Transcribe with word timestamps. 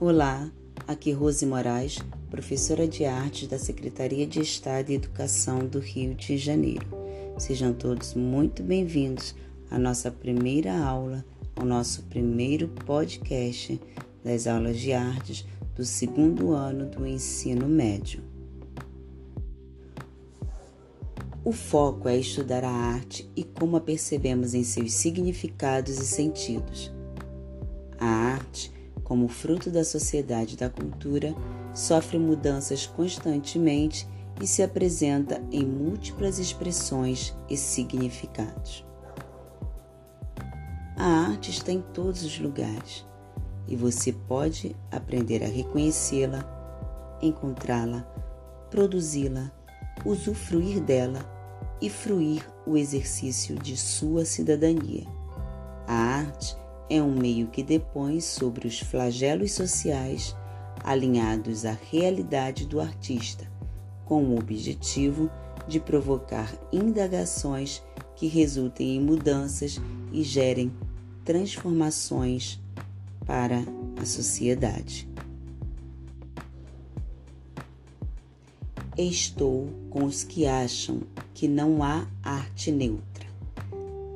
Olá, 0.00 0.48
aqui 0.86 1.10
Rose 1.10 1.44
Moraes, 1.44 1.98
professora 2.30 2.86
de 2.86 3.04
artes 3.04 3.48
da 3.48 3.58
Secretaria 3.58 4.24
de 4.28 4.40
Estado 4.40 4.90
e 4.90 4.94
Educação 4.94 5.66
do 5.66 5.80
Rio 5.80 6.14
de 6.14 6.38
Janeiro. 6.38 6.86
Sejam 7.36 7.72
todos 7.72 8.14
muito 8.14 8.62
bem-vindos 8.62 9.34
à 9.68 9.76
nossa 9.76 10.08
primeira 10.08 10.78
aula, 10.78 11.24
ao 11.56 11.66
nosso 11.66 12.04
primeiro 12.04 12.68
podcast 12.68 13.80
das 14.22 14.46
aulas 14.46 14.78
de 14.78 14.92
artes 14.92 15.44
do 15.74 15.84
segundo 15.84 16.52
ano 16.52 16.86
do 16.86 17.04
ensino 17.04 17.66
médio. 17.66 18.22
O 21.44 21.50
foco 21.50 22.08
é 22.08 22.16
estudar 22.16 22.62
a 22.62 22.70
arte 22.70 23.28
e 23.34 23.42
como 23.42 23.76
a 23.76 23.80
percebemos 23.80 24.54
em 24.54 24.62
seus 24.62 24.92
significados 24.92 25.98
e 25.98 26.06
sentidos. 26.06 26.92
A 27.98 28.06
arte, 28.06 28.77
como 29.08 29.26
fruto 29.26 29.70
da 29.70 29.82
sociedade 29.82 30.52
e 30.52 30.56
da 30.58 30.68
cultura, 30.68 31.34
sofre 31.72 32.18
mudanças 32.18 32.86
constantemente 32.86 34.06
e 34.38 34.46
se 34.46 34.62
apresenta 34.62 35.42
em 35.50 35.64
múltiplas 35.64 36.38
expressões 36.38 37.34
e 37.48 37.56
significados. 37.56 38.84
A 40.94 41.06
arte 41.30 41.50
está 41.50 41.72
em 41.72 41.80
todos 41.80 42.22
os 42.22 42.38
lugares 42.38 43.06
e 43.66 43.74
você 43.74 44.12
pode 44.12 44.76
aprender 44.92 45.42
a 45.42 45.48
reconhecê-la, 45.48 46.44
encontrá-la, 47.22 48.02
produzi-la, 48.70 49.50
usufruir 50.04 50.80
dela 50.80 51.20
e 51.80 51.88
fruir 51.88 52.46
o 52.66 52.76
exercício 52.76 53.56
de 53.56 53.74
sua 53.74 54.26
cidadania. 54.26 55.06
A 55.86 55.94
arte 55.94 56.54
é 56.56 56.67
um 56.90 57.12
meio 57.12 57.48
que 57.48 57.62
depõe 57.62 58.20
sobre 58.20 58.66
os 58.66 58.80
flagelos 58.80 59.52
sociais 59.52 60.34
alinhados 60.82 61.64
à 61.64 61.76
realidade 61.90 62.66
do 62.66 62.80
artista, 62.80 63.50
com 64.04 64.24
o 64.24 64.38
objetivo 64.38 65.30
de 65.66 65.78
provocar 65.78 66.50
indagações 66.72 67.82
que 68.16 68.26
resultem 68.26 68.96
em 68.96 69.00
mudanças 69.00 69.80
e 70.12 70.22
gerem 70.22 70.72
transformações 71.24 72.58
para 73.26 73.62
a 74.00 74.06
sociedade. 74.06 75.08
Estou 78.96 79.68
com 79.90 80.04
os 80.04 80.24
que 80.24 80.46
acham 80.46 81.02
que 81.32 81.46
não 81.46 81.84
há 81.84 82.04
arte 82.22 82.72
neutra. 82.72 83.07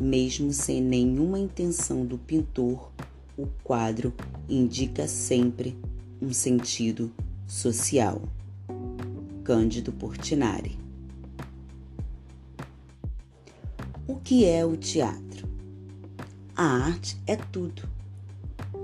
Mesmo 0.00 0.50
sem 0.50 0.80
nenhuma 0.80 1.38
intenção 1.38 2.06
do 2.06 2.16
pintor, 2.16 2.90
o 3.36 3.46
quadro 3.62 4.14
indica 4.48 5.06
sempre 5.06 5.76
um 6.22 6.32
sentido 6.32 7.12
social. 7.46 8.22
Cândido 9.44 9.92
Portinari. 9.92 10.78
O 14.08 14.16
que 14.16 14.46
é 14.46 14.64
o 14.64 14.74
teatro? 14.74 15.46
A 16.56 16.64
arte 16.64 17.20
é 17.26 17.36
tudo. 17.36 17.86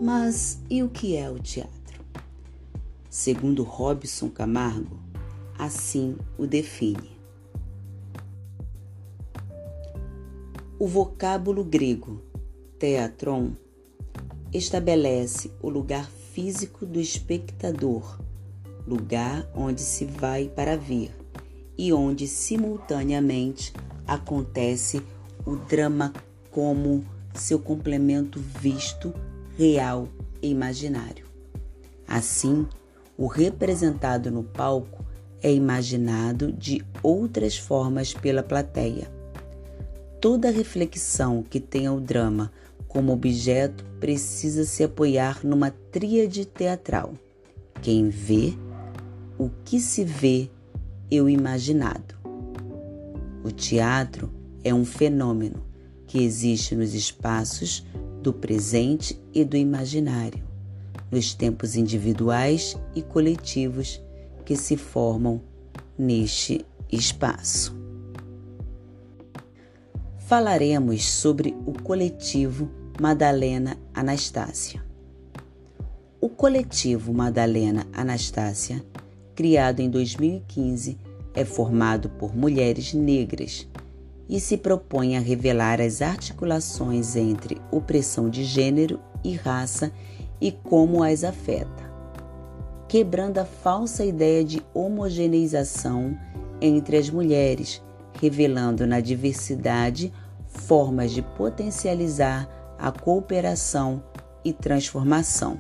Mas 0.00 0.60
e 0.68 0.82
o 0.82 0.90
que 0.90 1.16
é 1.16 1.30
o 1.30 1.38
teatro? 1.38 2.04
Segundo 3.08 3.62
Robson 3.62 4.28
Camargo, 4.28 4.98
assim 5.58 6.18
o 6.36 6.46
define. 6.46 7.15
O 10.78 10.86
vocábulo 10.86 11.64
grego 11.64 12.20
teatron 12.78 13.52
estabelece 14.52 15.50
o 15.62 15.70
lugar 15.70 16.06
físico 16.34 16.84
do 16.84 17.00
espectador, 17.00 18.20
lugar 18.86 19.50
onde 19.54 19.80
se 19.80 20.04
vai 20.04 20.52
para 20.54 20.76
ver 20.76 21.16
e 21.78 21.94
onde 21.94 22.28
simultaneamente 22.28 23.72
acontece 24.06 25.02
o 25.46 25.56
drama 25.56 26.12
como 26.50 27.02
seu 27.34 27.58
complemento 27.58 28.38
visto, 28.38 29.14
real 29.56 30.06
e 30.42 30.50
imaginário. 30.50 31.24
Assim, 32.06 32.66
o 33.16 33.26
representado 33.26 34.30
no 34.30 34.44
palco 34.44 35.02
é 35.42 35.50
imaginado 35.50 36.52
de 36.52 36.84
outras 37.02 37.56
formas 37.56 38.12
pela 38.12 38.42
plateia. 38.42 39.15
Toda 40.20 40.50
reflexão 40.50 41.42
que 41.42 41.60
tenha 41.60 41.92
o 41.92 42.00
drama 42.00 42.50
como 42.88 43.12
objeto 43.12 43.84
precisa 44.00 44.64
se 44.64 44.82
apoiar 44.82 45.44
numa 45.44 45.70
tríade 45.70 46.46
teatral. 46.46 47.12
Quem 47.82 48.08
vê, 48.08 48.54
o 49.38 49.50
que 49.64 49.78
se 49.78 50.02
vê 50.04 50.50
e 51.10 51.20
o 51.20 51.28
imaginado. 51.28 52.14
O 53.44 53.50
teatro 53.50 54.32
é 54.64 54.72
um 54.72 54.84
fenômeno 54.84 55.62
que 56.06 56.22
existe 56.22 56.74
nos 56.74 56.94
espaços 56.94 57.84
do 58.22 58.32
presente 58.32 59.20
e 59.34 59.44
do 59.44 59.56
imaginário, 59.56 60.42
nos 61.12 61.34
tempos 61.34 61.76
individuais 61.76 62.76
e 62.94 63.02
coletivos 63.02 64.00
que 64.44 64.56
se 64.56 64.76
formam 64.76 65.42
neste 65.98 66.64
espaço. 66.90 67.85
Falaremos 70.26 71.08
sobre 71.08 71.56
o 71.64 71.72
coletivo 71.72 72.68
Madalena 73.00 73.76
Anastácia. 73.94 74.84
O 76.20 76.28
coletivo 76.28 77.14
Madalena 77.14 77.86
Anastácia, 77.92 78.84
criado 79.36 79.78
em 79.78 79.88
2015, 79.88 80.98
é 81.32 81.44
formado 81.44 82.08
por 82.08 82.36
mulheres 82.36 82.92
negras 82.92 83.68
e 84.28 84.40
se 84.40 84.56
propõe 84.56 85.16
a 85.16 85.20
revelar 85.20 85.80
as 85.80 86.02
articulações 86.02 87.14
entre 87.14 87.62
opressão 87.70 88.28
de 88.28 88.42
gênero 88.42 88.98
e 89.22 89.36
raça 89.36 89.92
e 90.40 90.50
como 90.50 91.04
as 91.04 91.22
afeta, 91.22 91.88
quebrando 92.88 93.38
a 93.38 93.44
falsa 93.44 94.04
ideia 94.04 94.42
de 94.42 94.60
homogeneização 94.74 96.18
entre 96.60 96.96
as 96.96 97.08
mulheres, 97.08 97.80
revelando 98.20 98.86
na 98.86 99.00
diversidade 99.00 100.12
formas 100.48 101.12
de 101.12 101.22
potencializar 101.22 102.48
a 102.78 102.90
cooperação 102.90 104.02
e 104.44 104.52
transformação. 104.52 105.58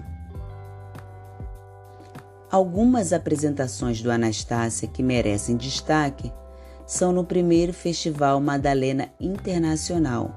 Algumas 2.50 3.12
apresentações 3.12 4.00
do 4.00 4.10
Anastácia 4.10 4.86
que 4.86 5.02
merecem 5.02 5.56
destaque 5.56 6.32
são 6.86 7.12
no 7.12 7.24
primeiro 7.24 7.72
Festival 7.72 8.40
Madalena 8.40 9.08
Internacional, 9.20 10.32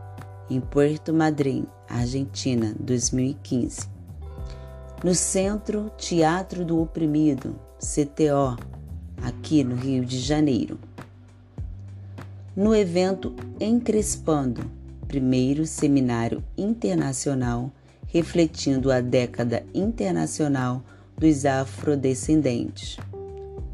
em 0.49 0.59
Puerto 0.59 1.13
Madryn, 1.13 1.65
Argentina, 1.87 2.73
2015. 2.79 3.87
No 5.03 5.13
Centro 5.13 5.91
Teatro 5.95 6.65
do 6.65 6.81
Oprimido, 6.81 7.55
CTO, 7.77 8.57
aqui 9.23 9.63
no 9.63 9.75
Rio 9.75 10.03
de 10.03 10.19
Janeiro. 10.19 10.79
No 12.59 12.75
evento 12.75 13.33
Encrespando, 13.57 14.69
primeiro 15.07 15.65
seminário 15.65 16.43
internacional 16.57 17.71
refletindo 18.07 18.91
a 18.91 18.99
década 18.99 19.63
internacional 19.73 20.83
dos 21.17 21.45
afrodescendentes. 21.45 22.97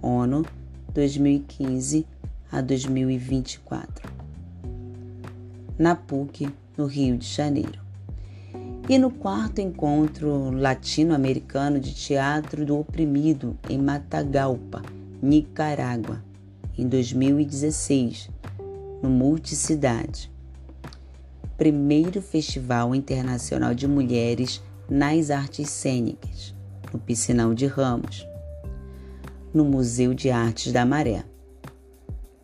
ONU 0.03 0.45
2015 0.93 2.05
a 2.51 2.61
2024. 2.61 4.07
Na 5.79 5.95
PUC, 5.95 6.53
no 6.77 6.85
Rio 6.85 7.17
de 7.17 7.25
Janeiro. 7.25 7.81
E 8.87 8.99
no 8.99 9.09
quarto 9.09 9.61
encontro 9.61 10.51
latino-americano 10.51 11.79
de 11.79 11.91
teatro 11.91 12.63
do 12.63 12.77
oprimido 12.77 13.57
em 13.67 13.79
Matagalpa, 13.79 14.83
Nicarágua, 15.23 16.23
em 16.77 16.87
2016, 16.87 18.29
no 19.05 19.11
Multicidade 19.11 20.31
primeiro 21.55 22.23
Festival 22.23 22.95
Internacional 22.95 23.75
de 23.75 23.87
Mulheres 23.87 24.63
nas 24.89 25.29
Artes 25.29 25.69
Cênicas, 25.69 26.55
no 26.91 26.97
Piscinão 26.97 27.53
de 27.53 27.67
Ramos, 27.67 28.27
no 29.53 29.63
Museu 29.63 30.11
de 30.15 30.31
Artes 30.31 30.73
da 30.73 30.83
Maré, 30.87 31.23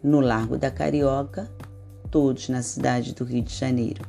no 0.04 0.20
Largo 0.20 0.56
da 0.56 0.70
Carioca, 0.70 1.52
todos 2.12 2.48
na 2.48 2.62
cidade 2.62 3.16
do 3.16 3.24
Rio 3.24 3.42
de 3.42 3.56
Janeiro, 3.56 4.06